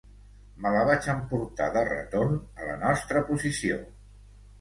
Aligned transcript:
Me 0.61 0.69
la 0.75 0.85
vaig 0.85 1.09
emportar 1.13 1.67
de 1.75 1.83
retorn 1.89 2.39
a 2.63 2.71
la 2.71 2.79
nostra 2.85 3.23
posició 3.29 3.79